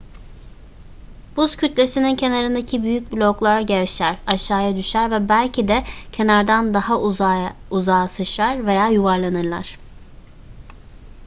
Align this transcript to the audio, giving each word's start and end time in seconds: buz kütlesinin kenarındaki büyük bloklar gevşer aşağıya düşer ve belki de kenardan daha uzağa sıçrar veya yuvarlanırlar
buz 1.35 1.55
kütlesinin 1.55 2.15
kenarındaki 2.15 2.83
büyük 2.83 3.11
bloklar 3.13 3.61
gevşer 3.61 4.17
aşağıya 4.27 4.77
düşer 4.77 5.11
ve 5.11 5.29
belki 5.29 5.67
de 5.67 5.83
kenardan 6.11 6.73
daha 6.73 7.01
uzağa 7.71 8.07
sıçrar 8.07 8.65
veya 8.65 8.87
yuvarlanırlar 8.87 9.77